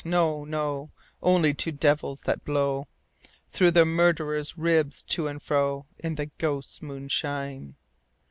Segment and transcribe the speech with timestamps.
[0.03, 0.89] No, no;
[1.21, 2.87] Only two devils, that blow
[3.51, 5.85] Through the murderer's ribs to and fro.
[5.99, 7.75] In the ghosts' moonshine.